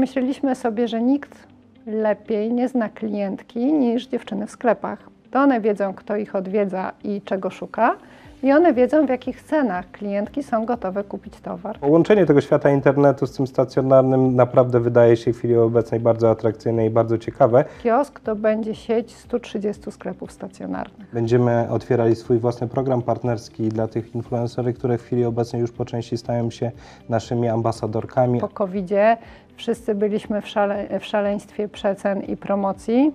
[0.00, 1.46] Myśleliśmy sobie, że nikt
[1.86, 4.98] lepiej nie zna klientki niż dziewczyny w sklepach.
[5.30, 7.96] To one wiedzą, kto ich odwiedza i czego szuka.
[8.42, 11.78] I one wiedzą, w jakich cenach klientki są gotowe kupić towar.
[11.78, 16.86] Połączenie tego świata internetu z tym stacjonarnym naprawdę wydaje się w chwili obecnej bardzo atrakcyjne
[16.86, 17.64] i bardzo ciekawe.
[17.82, 21.10] Kiosk to będzie sieć 130 sklepów stacjonarnych.
[21.12, 25.84] Będziemy otwierali swój własny program partnerski dla tych influencerów, które w chwili obecnej już po
[25.84, 26.70] części stają się
[27.08, 28.40] naszymi ambasadorkami.
[28.40, 29.16] Po COVID-zie
[29.60, 33.12] wszyscy byliśmy w, szale, w szaleństwie przecen i promocji.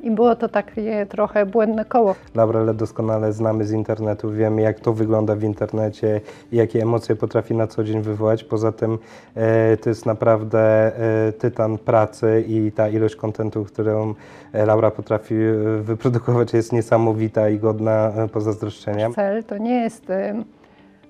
[0.00, 2.14] I było to takie trochę błędne koło.
[2.34, 6.20] Laurelę doskonale znamy z internetu, wiemy jak to wygląda w internecie
[6.52, 8.44] i jakie emocje potrafi na co dzień wywołać.
[8.44, 8.98] Poza tym
[9.34, 10.60] e, to jest naprawdę
[11.28, 14.14] e, tytan pracy i ta ilość kontentu, którą
[14.52, 15.52] e, Laura potrafi e,
[15.82, 19.10] wyprodukować jest niesamowita i godna e, pozazdroszczenia.
[19.10, 20.42] Cel to nie jest e,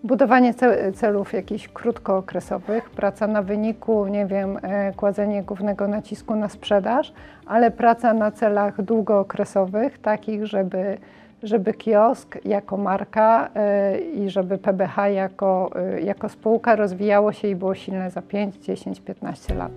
[0.05, 6.49] budowanie ce- celów jakichś krótkookresowych, praca na wyniku, nie wiem, e, kładzenie głównego nacisku na
[6.49, 7.13] sprzedaż,
[7.47, 10.99] ale praca na celach długookresowych, takich, żeby,
[11.43, 17.57] żeby kiosk jako marka e, i żeby PBH jako, e, jako spółka rozwijało się i
[17.57, 19.73] było silne za 5, 10, 15 lat.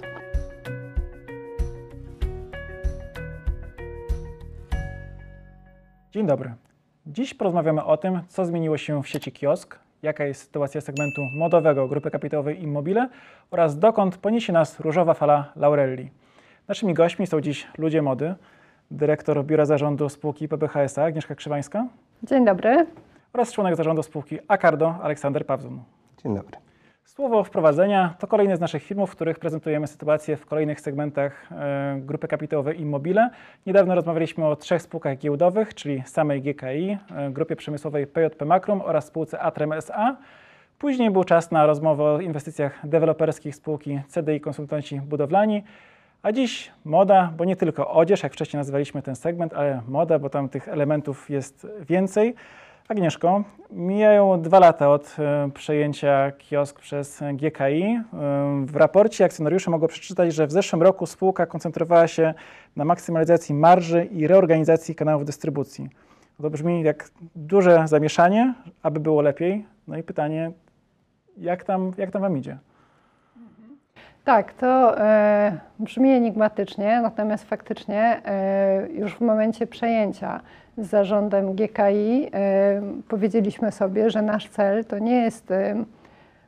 [6.11, 6.53] Dzień dobry.
[7.05, 11.87] Dziś porozmawiamy o tym, co zmieniło się w sieci kiosk, jaka jest sytuacja segmentu modowego
[11.87, 13.09] grupy kapitałowej Immobile
[13.51, 16.09] oraz dokąd poniesie nas różowa fala Laurelli.
[16.67, 18.35] Naszymi gośćmi są dziś ludzie mody,
[18.91, 21.87] dyrektor Biura Zarządu spółki PBHSA Agnieszka Krzywańska
[22.23, 22.85] Dzień dobry.
[23.33, 25.79] oraz członek zarządu spółki Acardo Aleksander Pawzun.
[26.23, 26.70] Dzień dobry.
[27.03, 31.99] Słowo wprowadzenia to kolejny z naszych filmów, w których prezentujemy sytuację w kolejnych segmentach e,
[31.99, 33.29] grupy kapitałowej Immobile.
[33.65, 39.05] Niedawno rozmawialiśmy o trzech spółkach giełdowych, czyli samej GKI, e, grupie przemysłowej PJP Makrum oraz
[39.05, 40.17] spółce Atrem SA.
[40.79, 45.63] Później był czas na rozmowę o inwestycjach deweloperskich spółki CDI Konsultanci Budowlani.
[46.23, 50.29] A dziś moda, bo nie tylko odzież, jak wcześniej nazywaliśmy ten segment, ale moda, bo
[50.29, 52.35] tam tych elementów jest więcej.
[52.87, 57.83] Agnieszko, mijają dwa lata od e, przejęcia kiosk przez GKI.
[57.83, 58.03] E,
[58.65, 62.33] W raporcie akcjonariusze mogą przeczytać, że w zeszłym roku spółka koncentrowała się
[62.75, 65.89] na maksymalizacji marży i reorganizacji kanałów dystrybucji.
[66.41, 69.65] To brzmi jak duże zamieszanie, aby było lepiej.
[69.87, 70.51] No i pytanie,
[71.37, 72.57] jak tam, jak tam Wam idzie?
[74.23, 80.41] Tak, to e, brzmi enigmatycznie, natomiast faktycznie e, już w momencie przejęcia
[80.77, 85.75] z zarządem GKI e, powiedzieliśmy sobie, że nasz cel to nie jest e,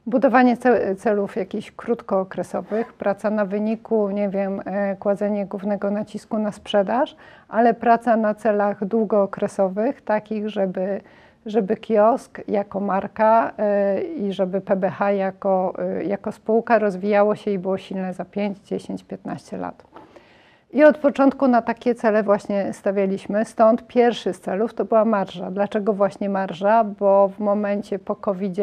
[0.06, 6.52] budowanie ce- celów jakichś krótkookresowych, praca na wyniku, nie wiem, e, kładzenie głównego nacisku na
[6.52, 7.16] sprzedaż,
[7.50, 11.02] ale praca na celach długookresowych, takich, żeby
[11.46, 13.52] żeby kiosk jako marka
[14.18, 15.74] i żeby PBH jako,
[16.06, 19.84] jako spółka rozwijało się i było silne za 5, 10, 15 lat.
[20.74, 23.46] I od początku na takie cele właśnie stawialiśmy.
[23.46, 25.52] Stąd pierwszy z celów to była marża.
[25.52, 26.84] Dlaczego właśnie marża?
[26.84, 28.58] Bo w momencie po covid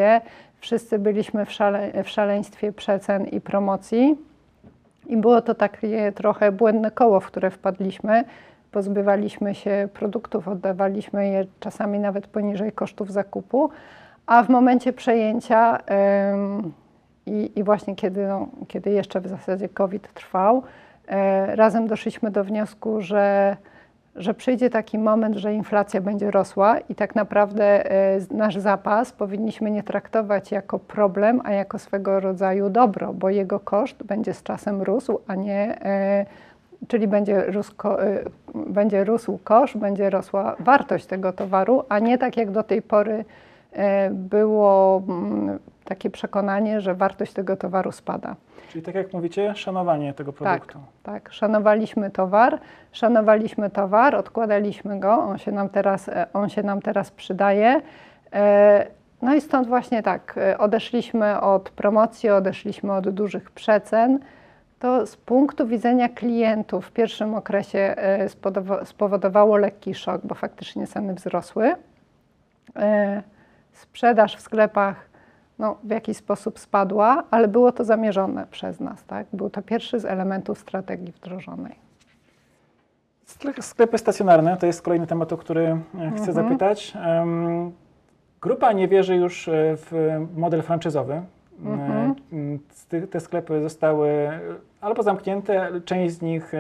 [0.61, 4.19] wszyscy byliśmy w, szale, w szaleństwie przecen i promocji.
[5.07, 8.25] I było to takie trochę błędne koło, w które wpadliśmy.
[8.73, 13.71] Pozbywaliśmy się produktów, oddawaliśmy je czasami nawet poniżej kosztów zakupu,
[14.27, 15.79] a w momencie przejęcia
[17.27, 20.63] i, właśnie kiedy, no, kiedy jeszcze w zasadzie COVID trwał,
[21.55, 23.57] razem doszliśmy do wniosku, że,
[24.17, 29.71] że przyjdzie taki moment, że inflacja będzie rosła i tak naprawdę e, nasz zapas powinniśmy
[29.71, 34.83] nie traktować jako problem, a jako swego rodzaju dobro, bo jego koszt będzie z czasem
[34.83, 36.27] rósł, a nie e,
[36.89, 37.75] czyli będzie rósł,
[38.55, 43.25] będzie rósł koszt, będzie rosła wartość tego towaru, a nie tak jak do tej pory
[44.11, 48.37] było mm, takie przekonanie, że wartość tego towaru spada.
[48.71, 50.79] Czyli tak jak mówicie, szanowanie tego produktu.
[51.03, 52.59] Tak, szanowaliśmy towar,
[52.93, 57.81] szanowaliśmy towar, odkładaliśmy go, on się nam teraz, e, on się nam teraz przydaje.
[58.33, 58.87] E,
[59.23, 64.19] No i stąd właśnie tak, e, odeszliśmy od promocji, odeszliśmy od dużych przecen.
[64.79, 67.97] To z punktu widzenia klientów w pierwszym okresie
[68.85, 71.75] spowodowało lekki szok, bo faktycznie ceny wzrosły.
[73.73, 75.10] Sprzedaż w sklepach
[75.61, 79.05] no, w jakiś sposób spadła, ale było to zamierzone przez nas.
[79.05, 79.27] Tak?
[79.33, 81.75] Był to pierwszy z elementów strategii wdrożonej.
[83.27, 86.33] Sklep- Sklepy stacjonarne to jest kolejny temat, o który e, chcę Mhm.
[86.33, 86.93] zapytać.
[88.41, 91.23] Grupa nie wierzy już e, w model franczyzowy.
[91.65, 92.11] Mhm.
[92.11, 92.15] E,
[92.89, 94.29] tych- Te sklepy zostały
[94.81, 96.53] albo zamknięte, część z nich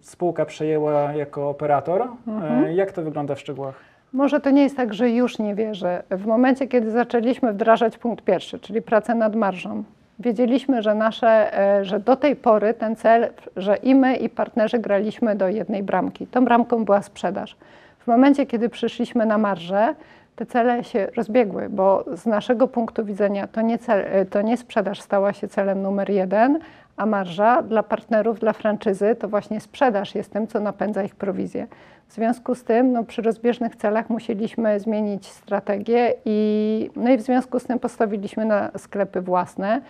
[0.00, 2.02] spółka przejęła jako operator.
[2.26, 2.72] Mhm.
[2.76, 3.74] Jak to wygląda w szczegółach?
[4.12, 6.02] Może to nie jest tak, że już nie wierzę.
[6.10, 9.84] W momencie, kiedy zaczęliśmy wdrażać punkt pierwszy, czyli pracę nad marżą,
[10.18, 14.78] wiedzieliśmy, że, nasze, e, że do tej pory ten cel, że i my, i partnerzy
[14.78, 16.26] graliśmy do jednej bramki.
[16.26, 17.56] Tą bramką była sprzedaż.
[17.98, 19.94] W momencie, kiedy przyszliśmy na marżę,
[20.36, 24.56] te cele się rozbiegły, bo z naszego punktu widzenia to nie, cel, e, to nie
[24.56, 26.58] sprzedaż stała się celem numer jeden,
[26.96, 31.66] a marża dla partnerów, dla franczyzy to właśnie sprzedaż jest tym, co napędza ich prowizję.
[32.08, 37.20] W związku z tym no, przy rozbieżnych celach musieliśmy zmienić strategię i, no i w
[37.20, 39.80] związku z tym postawiliśmy na sklepy własne.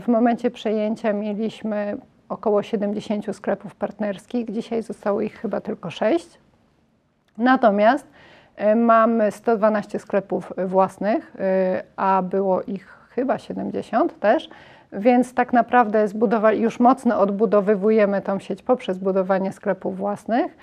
[0.00, 1.96] W momencie przejęcia mieliśmy
[2.28, 6.38] około 70 sklepów partnerskich, dzisiaj zostało ich chyba tylko 6.
[7.38, 8.06] Natomiast
[8.56, 14.48] e, mamy 112 sklepów własnych, e, a było ich chyba 70 też.
[14.92, 20.56] Więc tak naprawdę zbudowali, już mocno odbudowywujemy tą sieć poprzez budowanie sklepów własnych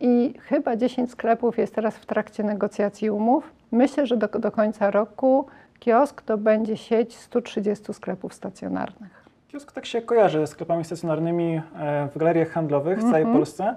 [0.00, 3.52] i chyba 10 sklepów jest teraz w trakcie negocjacji umów.
[3.72, 5.46] Myślę, że do, do końca roku
[5.78, 9.28] kiosk to będzie sieć 130 sklepów stacjonarnych.
[9.48, 13.36] Kiosk tak się kojarzy ze sklepami stacjonarnymi e, w galeriach handlowych w całej Mhm.
[13.36, 13.74] Polsce,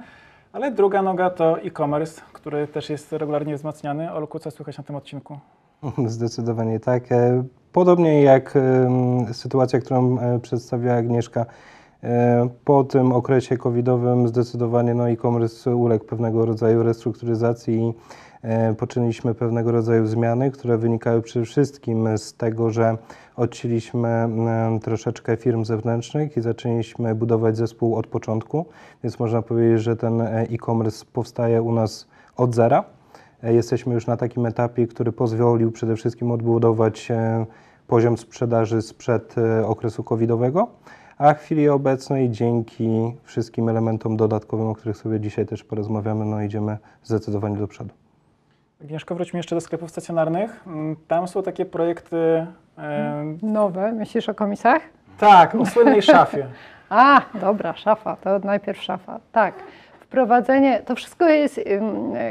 [0.53, 4.11] ale druga noga to e-commerce, który też jest regularnie wzmacniany.
[4.11, 5.39] Olku, co słychać na tym odcinku?
[6.05, 7.03] Zdecydowanie tak.
[7.73, 8.57] Podobnie jak
[9.33, 11.45] sytuacja, którą e, przedstawiła Agnieszka,
[12.03, 17.93] e, po tym okresie covidowym zdecydowanie no, e-commerce uległ pewnego rodzaju restrukturyzacji i
[18.41, 22.97] e, poczyniliśmy pewnego rodzaju zmiany, które wynikały przede wszystkim z tego, że
[23.35, 24.29] odcięliśmy
[24.83, 28.65] troszeczkę firm zewnętrznych i zaczęliśmy budować zespół od początku,
[29.03, 32.07] więc można powiedzieć, że ten e-commerce powstaje u nas
[32.37, 32.83] od zera.
[33.43, 37.45] E, Jesteśmy już na takim etapie, który pozwolił przede wszystkim odbudować e,
[37.87, 40.67] poziom sprzedaży sprzed e, okresu covidowego,
[41.17, 46.41] a w chwili obecnej dzięki wszystkim elementom dodatkowym, o których sobie dzisiaj też porozmawiamy, no
[46.41, 47.89] idziemy zdecydowanie do przodu.
[48.83, 50.63] Agnieszko, wróćmy jeszcze do sklepów stacjonarnych.
[50.67, 52.47] Mm, Tam są takie projekty.
[52.77, 54.81] E, Nowe, myślisz o komisach?
[55.17, 56.47] tak, o słynnej szafie.
[56.89, 59.19] A, dobra, szafa, to najpierw szafa.
[59.31, 59.53] Tak.
[60.11, 61.59] Wprowadzenie, to wszystko jest,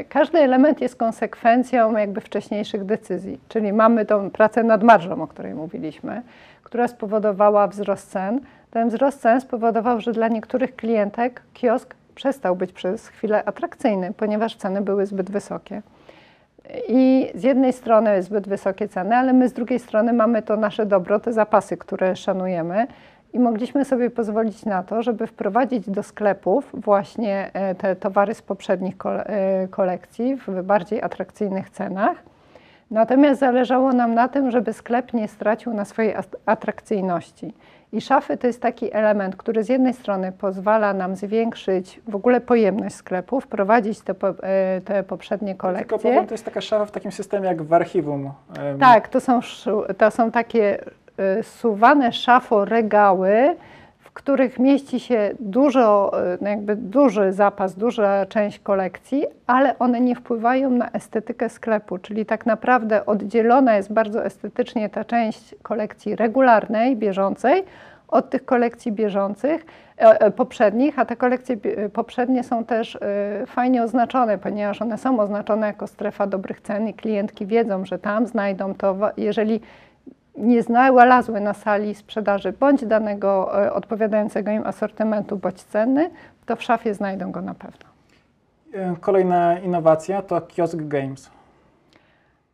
[0.09, 3.39] każdy element jest konsekwencją jakby wcześniejszych decyzji.
[3.49, 6.21] Czyli mamy tą pracę nad marżą, o której mówiliśmy,
[6.63, 8.39] która spowodowała wzrost cen.
[8.71, 14.55] Ten wzrost cen spowodował, że dla niektórych klientek kiosk przestał być przez chwilę atrakcyjny, ponieważ
[14.55, 15.81] ceny były zbyt wysokie.
[16.87, 20.85] I z jednej strony zbyt wysokie ceny, ale my z drugiej strony mamy to nasze
[20.85, 22.87] dobro, te zapasy, które szanujemy.
[23.33, 28.41] I mogliśmy sobie pozwolić na to, żeby wprowadzić do sklepów właśnie e, te towary z
[28.41, 32.17] poprzednich e, kolekcji w bardziej atrakcyjnych cenach.
[32.91, 37.53] Natomiast zależało nam na tym, żeby sklep nie stracił na swojej atrakcyjności.
[37.93, 42.41] I szafy to jest taki element, który z jednej strony pozwala nam zwiększyć w ogóle
[42.41, 45.97] pojemność sklepu, wprowadzić te, po, e, te poprzednie Tylko kolekcje.
[45.97, 48.31] powiem, to jest taka szafa w takim systemie jak w archiwum.
[48.79, 49.39] Tak, to są,
[49.97, 50.79] to są takie
[51.41, 53.55] suwane szafo regały,
[54.11, 60.01] w których mieści się dużo, y, no jakby duży zapas, duża część kolekcji, ale one
[60.01, 66.15] nie wpływają na estetykę sklepu, czyli tak naprawdę oddzielona jest bardzo estetycznie ta część kolekcji
[66.15, 67.63] regularnej, bieżącej,
[68.07, 69.65] od tych kolekcji bieżących,
[69.97, 72.99] e, e, poprzednich, a te kolekcje bie- poprzednie są też e,
[73.45, 78.27] fajnie oznaczone, ponieważ one są oznaczone jako strefa dobrych cen i klientki wiedzą, że tam
[78.27, 79.61] znajdą to, jeżeli
[80.37, 86.09] nie znalazły na sali sprzedaży bądź danego e, odpowiadającego im asortymentu, bądź ceny,
[86.45, 87.85] to w szafie znajdą go na pewno.
[88.73, 91.31] e, Kolejna innowacja to kiosk games.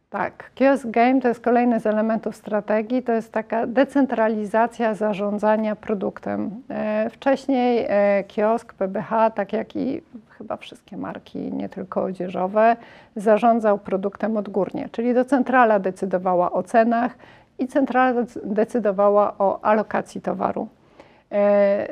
[0.10, 6.52] Tak, kiosk game to jest kolejny z elementów strategii, to jest taka decentralizacja zarządzania produktem.
[6.70, 7.88] E, Wcześniej
[8.28, 10.02] kiosk PBH, tak jak i
[10.38, 12.76] chyba wszystkie marki, nie tylko odzieżowe,
[13.16, 17.16] zarządzał produktem odgórnie, czyli to centrala decydowała o cenach
[17.60, 20.68] i centrala dec- decydowała o alokacji towaru.
[21.32, 21.88] E,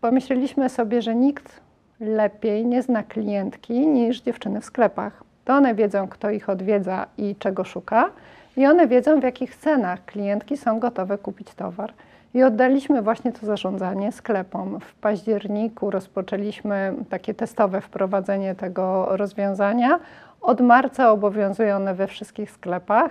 [0.00, 1.60] Pomyśleliśmy sobie, że nikt
[2.00, 5.22] lepiej nie zna klientki niż dziewczyny w sklepach.
[5.44, 8.10] To one wiedzą, kto ich odwiedza i czego szuka,
[8.56, 11.92] i one wiedzą, w jakich cenach klientki są gotowe kupić towar.
[12.34, 14.80] I oddaliśmy właśnie to zarządzanie sklepom.
[14.80, 20.00] W październiku rozpoczęliśmy takie testowe wprowadzenie tego rozwiązania.
[20.40, 23.10] Od marca obowiązują one we wszystkich sklepach.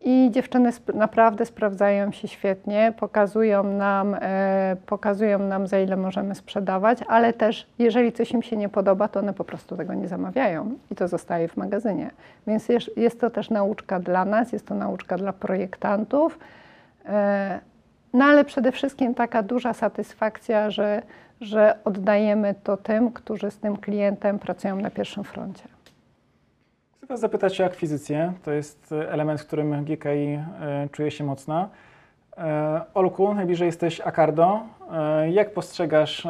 [0.00, 6.34] I dziewczyny sp- naprawdę sprawdzają się świetnie, pokazują nam, e, pokazują nam, za ile możemy
[6.34, 10.08] sprzedawać, ale też, jeżeli coś im się nie podoba, to one po prostu tego nie
[10.08, 12.10] zamawiają i to zostaje w magazynie.
[12.46, 16.38] Więc jest, jest to też nauczka dla nas, jest to nauczka dla projektantów,
[17.06, 17.60] e,
[18.12, 21.02] no ale przede wszystkim taka duża satysfakcja, że,
[21.40, 25.75] że oddajemy to tym, którzy z tym klientem pracują na pierwszym froncie.
[27.06, 28.32] Chcę Was zapytać o akwizycję.
[28.42, 31.68] To jest e, element, w którym GKI e, czuje się mocna.
[32.38, 34.60] E, Olku, najbliżej jesteś Acardo.
[34.92, 36.26] E, Jak postrzegasz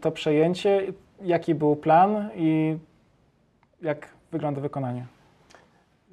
[0.00, 0.82] to przejęcie?
[1.22, 2.78] Jaki był plan i
[3.82, 5.06] jak wygląda wykonanie?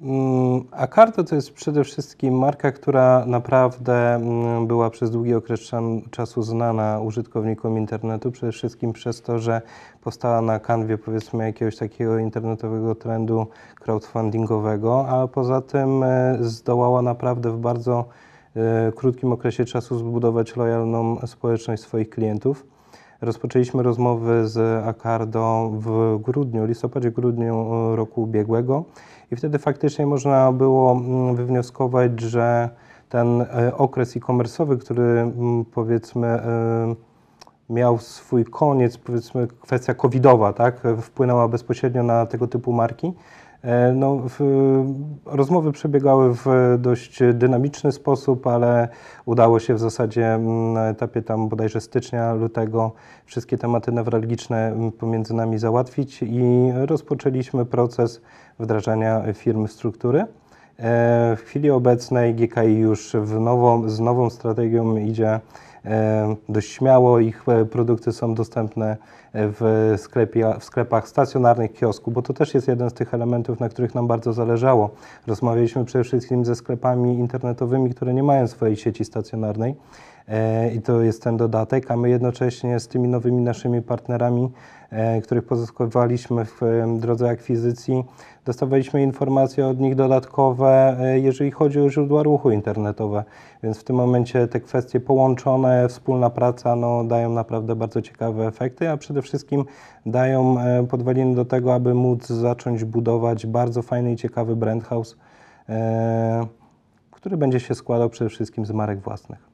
[0.00, 5.60] Mm, Acardo to jest przede wszystkim marka, która naprawdę mm, była przez długi okres
[6.10, 9.62] czasu znana użytkownikom internetu, przede wszystkim przez to, że
[10.00, 13.46] powstała na kanwie powiedzmy jakiegoś takiego internetowego trendu
[13.80, 18.04] crowdfundingowego, a poza tym e, zdołała naprawdę w bardzo
[18.56, 22.66] e, krótkim okresie czasu zbudować lojalną społeczność swoich klientów.
[23.20, 28.84] Rozpoczęliśmy rozmowy z Acardo w grudniu, listopadzie, grudniu e, roku ubiegłego
[29.30, 32.70] i wtedy faktycznie można było mm, wywnioskować, że
[33.08, 36.94] ten e, okres e-commerce'owy, który mm, powiedzmy e,
[37.70, 43.12] miał swój koniec, powiedzmy kwestia covidowa, tak, wpłynęła bezpośrednio na tego typu marki.
[43.62, 44.40] E, No, w,
[45.26, 46.46] rozmowy przebiegały w
[46.78, 48.88] dość dynamiczny sposób, ale
[49.26, 52.92] udało się w zasadzie mm, na etapie tam bodajże stycznia, lutego
[53.24, 58.20] wszystkie tematy newralgiczne mm, pomiędzy nami załatwić i rozpoczęliśmy proces
[58.58, 60.20] wdrażania firmy w struktury.
[60.78, 63.40] E, W chwili obecnej GKI już w
[63.88, 65.40] z nową strategią idzie
[66.48, 67.18] dość śmiało.
[67.18, 68.96] Ich e, produkty są dostępne
[69.34, 73.68] w, sklepie, w sklepach stacjonarnych, kiosku, bo to też jest jeden z tych elementów, na
[73.68, 74.90] których nam bardzo zależało.
[75.26, 79.74] Rozmawialiśmy przede wszystkim ze sklepami internetowymi, które nie mają swojej sieci stacjonarnej.
[80.28, 84.50] E, I to jest ten dodatek, a my jednocześnie z tymi nowymi naszymi partnerami,
[84.90, 86.60] e, których pozyskowaliśmy w
[87.00, 88.04] drodze akwizycji,
[88.44, 93.24] dostawaliśmy informacje od nich dodatkowe, e, jeżeli chodzi o źródła ruchu internetowe.
[93.62, 98.90] Więc w tym momencie te kwestie połączone, wspólna praca no, dają naprawdę bardzo ciekawe efekty,
[98.90, 99.64] a przede wszystkim
[100.06, 100.56] dają
[100.88, 105.16] podwaliny do tego, aby móc zacząć budować bardzo fajny i ciekawy brand house,
[107.10, 109.49] który będzie się składał przede wszystkim z marek własnych.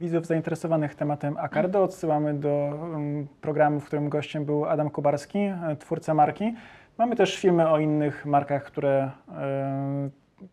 [0.00, 5.76] Widzów zainteresowanych tematem Acardo odsyłamy do um, programu, w którym gościem był Adam Kubarski, e,
[5.78, 6.54] twórca marki.
[6.98, 10.10] Mamy też filmy o innych markach, które e,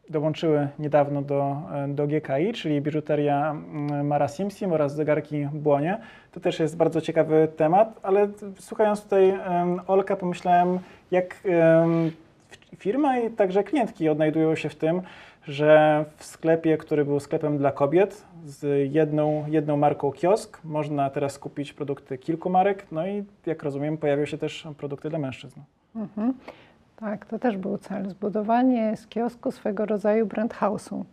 [0.09, 5.97] dołączyły niedawno do, e, do GKI, czyli biżuteria mm, Mara Simsim oraz zegarki Błonie.
[6.31, 8.27] To też jest bardzo ciekawy temat, ale
[8.59, 9.39] słuchając tutaj
[9.87, 10.79] Olka pomyślałem,
[11.11, 11.43] jak
[12.77, 15.01] firma i także klientki odnajdują się w tym,
[15.43, 21.39] że w sklepie, który był sklepem dla kobiet, z jedną, jedną marką kiosk, można teraz
[21.39, 25.59] kupić produkty kilku marek, no i jak rozumiem, pojawią się też produkty dla mężczyzn.
[25.95, 26.33] Mhm.
[26.95, 31.03] Tak, to też był cel, zbudowanie z kiosku swego rodzaju brand house'u,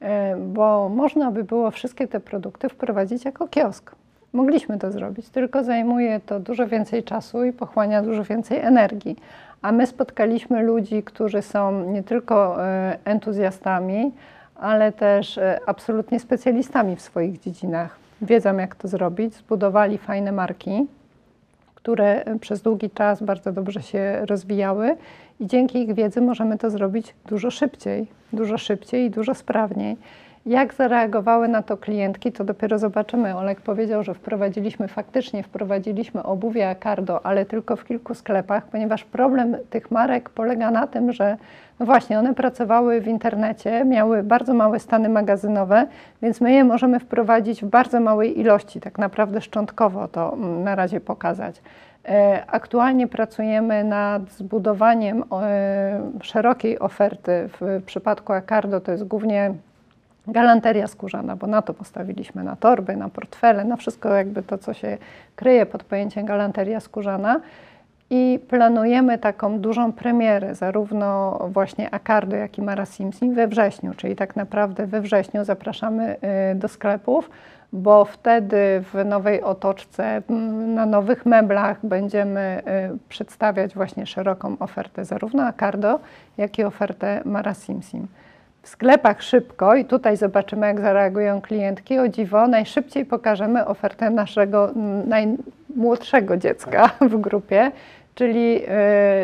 [0.00, 3.94] E, bo można by było wszystkie te produkty wprowadzić jako kiosk.
[4.32, 9.16] Mogliśmy to zrobić, tylko zajmuje to dużo więcej czasu i pochłania dużo więcej energii.
[9.62, 14.12] A my spotkaliśmy ludzi, którzy są nie tylko e, entuzjastami,
[14.56, 17.96] ale też e, absolutnie specjalistami w swoich dziedzinach.
[18.22, 20.86] Wiedzą, jak to zrobić, zbudowali fajne marki,
[21.74, 24.96] które przez długi czas bardzo dobrze się rozwijały
[25.40, 29.96] i dzięki ich wiedzy możemy to zrobić dużo szybciej, dużo szybciej i dużo sprawniej.
[30.46, 33.36] Jak zareagowały na to klientki, to dopiero zobaczymy.
[33.36, 39.56] Olek powiedział, że wprowadziliśmy, faktycznie wprowadziliśmy obuwie Acardo, ale tylko w kilku sklepach, ponieważ problem
[39.70, 41.36] tych marek polega na tym, że
[41.80, 45.86] no właśnie, one pracowały w internecie, miały bardzo małe stany magazynowe,
[46.22, 50.74] więc my je możemy wprowadzić w bardzo małej ilości, tak naprawdę szczątkowo to mm, na
[50.74, 51.62] razie pokazać.
[52.08, 57.48] E, Aktualnie pracujemy nad zbudowaniem e, szerokiej oferty.
[57.60, 59.54] W przypadku Acardo to jest głównie
[60.26, 64.74] galanteria skórzana, bo na to postawiliśmy, na torby, na portfele, na wszystko jakby to, co
[64.74, 64.98] się
[65.36, 67.40] kryje pod pojęciem galanteria skórzana.
[68.12, 74.16] I planujemy taką dużą premierę, zarówno właśnie Acardo, jak i Mara Simpson we wrześniu, czyli
[74.16, 76.16] tak naprawdę we wrześniu zapraszamy
[76.52, 77.30] y, do sklepów,
[77.72, 82.62] bo wtedy w nowej otoczce, m, na nowych meblach będziemy
[82.94, 86.00] y, przedstawiać właśnie szeroką ofertę zarówno Acardo,
[86.38, 88.06] jak i ofertę Mara Simpson.
[88.62, 91.98] W sklepach szybko i tutaj zobaczymy, jak zareagują klientki.
[91.98, 94.70] O dziwo, najszybciej pokażemy ofertę naszego
[95.06, 97.72] najmłodszego dziecka w grupie,
[98.14, 98.62] czyli,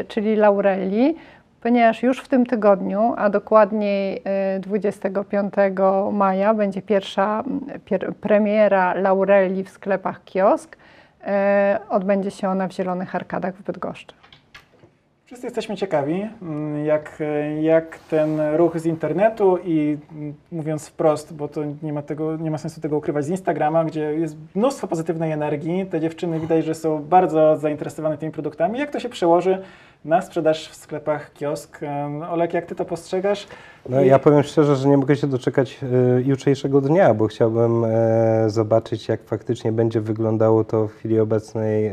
[0.01, 1.17] y, czyli Laureli,
[1.63, 4.23] ponieważ już w tym tygodniu, a dokładniej
[4.57, 5.55] y, 25
[6.13, 7.45] maja, będzie pierwsza
[7.85, 10.77] pier, premiera Laureli w sklepach kiosk.
[10.77, 11.27] Y,
[11.89, 14.15] Odbędzie się ona w Zielonych Arkadach w Bydgoszczy.
[15.27, 17.23] Wszyscy jesteśmy ciekawi, mm, jak,
[17.61, 22.51] jak ten ruch z internetu i mm, mówiąc wprost, bo to nie ma, tego, nie
[22.51, 26.75] ma sensu tego ukrywać, z Instagrama, gdzie jest mnóstwo pozytywnej energii, te dziewczyny widać, że
[26.75, 29.63] są bardzo zainteresowane tymi produktami, jak to się przełoży
[30.05, 31.81] na sprzedaż w sklepach kiosk.
[32.31, 33.47] Olek, jak ty to postrzegasz?
[33.89, 38.51] No, ja powiem szczerze, że nie mogę się doczekać e, jutrzejszego dnia, bo chciałbym e,
[38.51, 41.93] zobaczyć, jak faktycznie będzie wyglądało to w chwili obecnej e,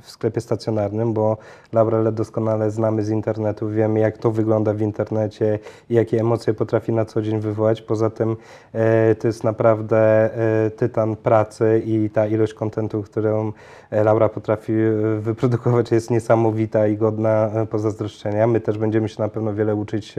[0.00, 1.36] w- sklepie stacjonarnym, bo
[1.72, 5.58] Laurelę doskonale znamy z internetu, wiemy, jak to wygląda w internecie
[5.90, 7.82] i jakie emocje potrafi na co dzień wywołać.
[7.82, 8.36] Poza tym
[9.18, 10.30] to jest naprawdę
[10.76, 13.52] tytan pracy i ta ilość kontentu, którą
[13.90, 14.72] Laura potrafi
[15.20, 18.46] wyprodukować, jest niesamowita i godna pozazdroszczenia.
[18.46, 20.14] My też będziemy się na pewno wiele uczyć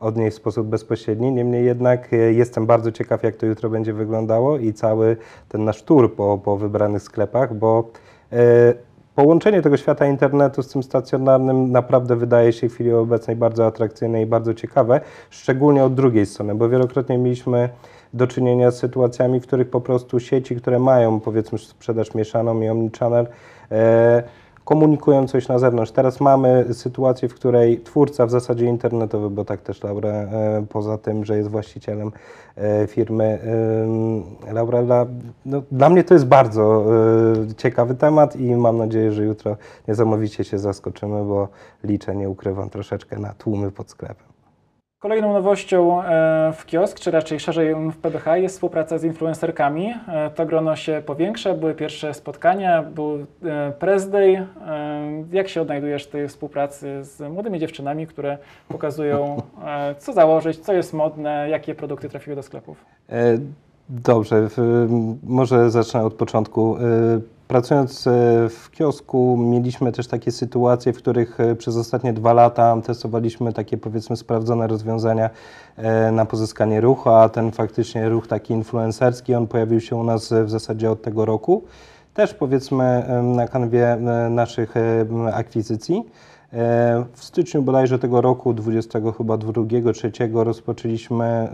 [0.00, 1.32] od niej w sposób bezpośredni.
[1.32, 5.16] Niemniej jednak e, jestem bardzo ciekaw, jak to jutro będzie wyglądało i cały
[5.48, 7.90] ten nasz tour po, po wybranych sklepach, bo
[8.32, 8.74] e,
[9.14, 14.22] połączenie tego świata internetu z tym stacjonarnym naprawdę wydaje się w chwili obecnej bardzo atrakcyjne
[14.22, 15.00] i bardzo ciekawe,
[15.30, 17.68] szczególnie od drugiej strony, bo wielokrotnie mieliśmy
[18.14, 22.68] do czynienia z sytuacjami, w których po prostu sieci, które mają powiedzmy sprzedaż mieszaną i
[22.68, 23.26] omnichannel,
[23.70, 24.22] e,
[24.64, 25.92] komunikują coś na zewnątrz.
[25.92, 30.98] Teraz mamy sytuację, w której twórca w zasadzie internetowy, bo tak też Laura, e, poza
[30.98, 32.12] tym, że jest właścicielem
[32.56, 33.38] e, firmy
[34.48, 35.06] e, Laurella,
[35.46, 36.84] no, dla mnie to jest bardzo
[37.56, 39.56] ciekawy temat i mam nadzieję, że jutro
[39.88, 41.48] niesamowicie się zaskoczymy, bo
[41.84, 44.33] liczę, nie ukrywam, troszeczkę na tłumy pod sklepem.
[45.04, 49.94] Kolejną nowością e, w kiosk, czy raczej szerzej w PBH jest współpraca z influencerkami.
[50.08, 54.08] E, To grono się powiększa, były pierwsze spotkania, był e, press
[55.32, 59.42] Jak się odnajdujesz w tej współpracy z młodymi dziewczynami, które pokazują,
[59.98, 62.84] co założyć, co jest modne, jakie produkty trafiły do sklepów?
[63.88, 64.48] Dobrze,
[65.22, 66.76] może zacznę od początku.
[67.54, 68.10] Pracując e,
[68.48, 73.76] w kiosku, mieliśmy też takie sytuacje, w których e, przez ostatnie dwa lata testowaliśmy takie
[73.76, 75.30] powiedzmy sprawdzone rozwiązania
[75.76, 80.32] e, na pozyskanie ruchu, a ten faktycznie ruch taki influencerski, on pojawił się u nas
[80.44, 81.64] w zasadzie od tego roku.
[82.14, 83.96] Też powiedzmy na kanwie
[84.30, 84.74] naszych
[85.32, 86.04] akwizycji.
[87.12, 89.52] W styczniu bodajże tego roku, 20 chyba 2,
[89.92, 91.48] 3 rozpoczęliśmy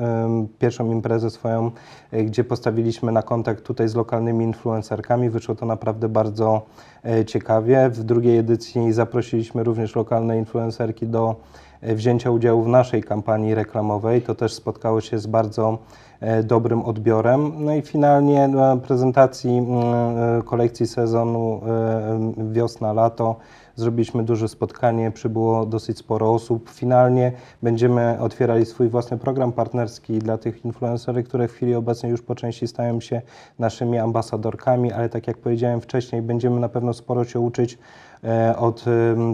[0.58, 1.70] pierwszą imprezę swoją,
[2.10, 5.30] e, gdzie postawiliśmy na kontakt tutaj z lokalnymi influencerkami.
[5.30, 6.62] Wyszło to naprawdę bardzo
[7.04, 7.90] e, ciekawie.
[7.90, 11.36] W drugiej edycji zaprosiliśmy również lokalne influencerki do
[11.80, 14.22] e, wzięcia udziału w naszej kampanii reklamowej.
[14.22, 15.78] To też spotkało się z bardzo
[16.44, 17.52] dobrym odbiorem.
[17.64, 19.74] No i finalnie na prezentacji mm,
[20.38, 23.36] e, kolekcji sezonu e, wiosna-lato
[23.80, 26.70] Zrobiliśmy duże spotkanie, przybyło dosyć sporo osób.
[26.70, 32.22] Finalnie będziemy otwierali swój własny program partnerski dla tych influencerów, które w chwili obecnej już
[32.22, 33.22] po części stają się
[33.58, 37.78] naszymi ambasadorkami, ale tak jak powiedziałem wcześniej, będziemy na pewno sporo się uczyć
[38.24, 38.84] e, od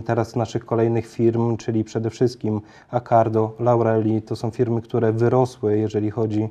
[0.05, 4.23] teraz naszych kolejnych firm, czyli przede wszystkim Acardo, Laureli.
[4.23, 6.49] To są firmy, które wyrosły, jeżeli chodzi e,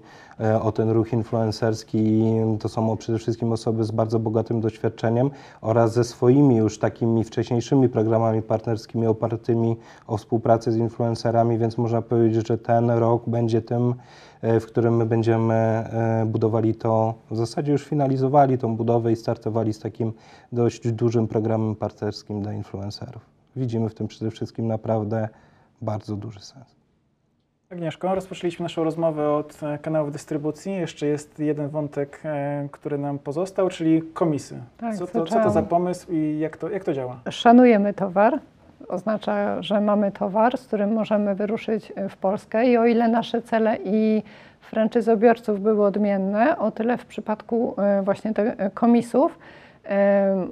[0.62, 2.24] o ten ruch influencerski.
[2.60, 7.89] To są przede wszystkim osoby z bardzo bogatym doświadczeniem oraz ze swoimi już takimi wcześniejszymi
[7.89, 13.95] programami partnerskimi opartymi o współpracę z influencerami, więc można powiedzieć, że ten rok będzie tym,
[14.41, 19.15] e, w którym my będziemy e, budowali to, w zasadzie już finalizowali tą budowę i
[19.15, 20.13] startowali z takim
[20.52, 23.26] dość dużym programem partnerskim dla influencerów.
[23.56, 25.30] Widzimy w tym przede wszystkim naprawdę
[25.82, 26.85] bardzo duży sens.
[27.75, 30.73] Agnieszko, rozpoczęliśmy naszą rozmowę od e, kanałów dystrybucji.
[30.73, 34.59] Jeszcze jest jeden wątek, e, który nam pozostał, czyli komisy.
[34.77, 37.19] Tak, co, to, co to za pomysł i jak to, jak to działa?
[37.29, 38.39] Szanujemy towar.
[38.88, 43.77] Oznacza, że mamy towar, z którym możemy wyruszyć w Polskę i o ile nasze cele
[43.83, 44.23] i
[44.61, 49.39] franczyzobiorców były odmienne, o tyle w przypadku e, właśnie tych e, komisów
[49.85, 50.47] e,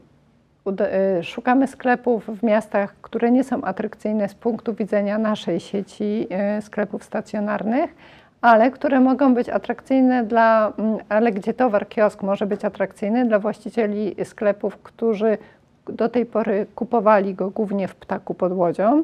[1.22, 7.04] szukamy sklepów w miastach, które nie są atrakcyjne z punktu widzenia naszej sieci e, sklepów
[7.04, 7.96] stacjonarnych,
[8.42, 13.40] ale które mogą być atrakcyjne dla, mm, ale gdzie towar kiosk może być atrakcyjny dla
[13.40, 15.38] właścicieli sklepów, którzy
[15.86, 19.04] do tej pory kupowali go głównie w ptaku pod łodzią.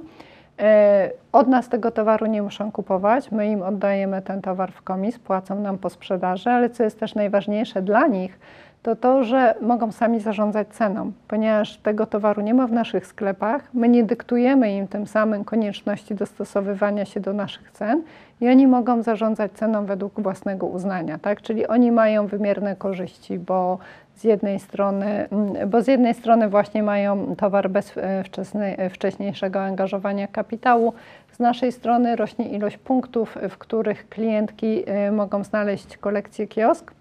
[0.59, 5.19] E, Od nas tego towaru nie muszą kupować, my im oddajemy ten towar w komis,
[5.19, 8.39] płacą nam po sprzedaży, ale co jest też najważniejsze dla nich,
[8.83, 13.73] to to, że mogą sami zarządzać ceną, ponieważ tego towaru nie ma w naszych sklepach,
[13.73, 18.03] my nie dyktujemy im tym samym konieczności dostosowywania się do naszych cen
[18.41, 21.41] i oni mogą zarządzać ceną według własnego uznania, tak?
[21.41, 23.77] Czyli oni mają wymierne korzyści, bo
[24.15, 25.27] z jednej strony,
[25.67, 28.23] bo z jednej strony właśnie mają towar bez e,
[28.55, 30.93] e, wcześniejszego angażowania kapitału,
[31.31, 36.91] z naszej strony rośnie ilość punktów, w których klientki e, mogą znaleźć kolekcję kiosk,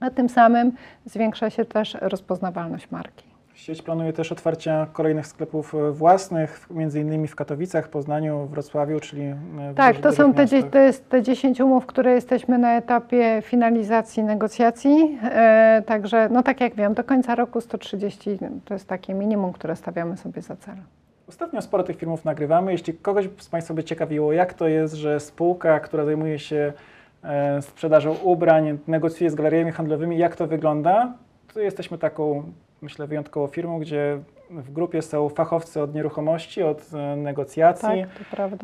[0.00, 0.72] a tym samym
[1.06, 3.28] zwiększa się też rozpoznawalność marki.
[3.54, 9.22] Sieć planuje też otwarcia kolejnych sklepów e, własnych, między innymi w Katowicach, Poznaniu, Wrocławiu, czyli
[9.22, 9.36] e,
[9.72, 10.70] w Tak, to są te, miastach.
[10.70, 15.18] to jest te 10 umów, które jesteśmy na etapie finalizacji negocjacji.
[15.22, 19.76] E, także, no tak jak wiem, do końca roku 130 to jest takie minimum, które
[19.76, 20.76] stawiamy sobie za cel.
[21.28, 22.72] Ostatnio sporo tych filmów nagrywamy.
[22.72, 26.72] Jeśli kogoś z Państwa by ciekawiło, jak to jest, że spółka, która zajmuje się
[27.60, 31.12] sprzedażą ubrań, negocjuje z galeriami handlowymi, jak to wygląda,
[31.54, 32.52] to jesteśmy taką,
[32.82, 34.18] myślę, wyjątkową firmą, gdzie
[34.50, 37.88] w grupie są fachowcy od nieruchomości, od e, negocjacji,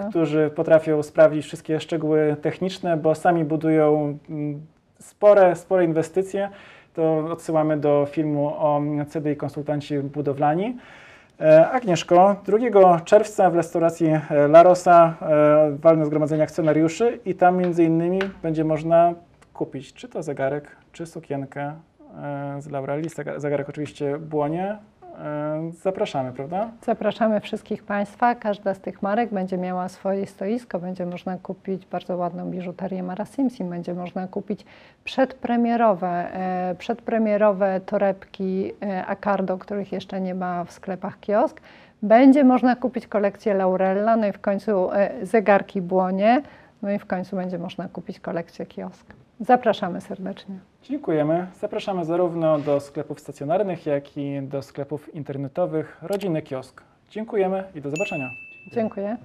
[0.02, 4.66] Tak, którzy potrafią sprawdzić wszystkie szczegóły techniczne, bo sami budują mm,
[4.98, 6.50] spore, spore inwestycje.
[6.94, 10.76] To odsyłamy do filmu o CDI konsultanci budowlani.
[11.40, 17.84] E, Agnieszko, 2 czerwca w restauracji e, Larosa e, walne zgromadzenie akcjonariuszy i tam między
[17.84, 19.14] innymi będzie można
[19.54, 21.72] kupić czy to zegarek, czy sukienkę
[22.58, 23.08] z Laureli.
[23.08, 24.78] Zegar- Zegarek oczywiście błonie.
[25.18, 26.70] E, Zapraszamy, prawda?
[26.84, 28.34] Zapraszamy wszystkich Państwa.
[28.34, 30.78] Każda z tych marek będzie miała swoje stoisko.
[30.78, 33.70] Będzie można kupić bardzo ładną biżuterię Mara Simpson.
[33.70, 34.64] Będzie można kupić
[35.04, 41.60] przedpremierowe, e, przedpremierowe torebki e, Acardo, których jeszcze nie ma w sklepach kiosk.
[42.02, 44.90] Będzie można kupić kolekcję Laurella, no i w końcu
[45.22, 46.42] zegarki Błonie,
[46.82, 49.06] no i w końcu będzie można kupić kolekcję kiosk.
[49.40, 50.58] Zapraszamy serdecznie.
[50.88, 51.46] Dziękujemy.
[51.60, 56.82] Zapraszamy zarówno do sklepów stacjonarnych, jak i do sklepów internetowych Rodziny Kiosk.
[57.10, 58.30] Dziękujemy i do zobaczenia.
[58.72, 59.16] Dziękuję.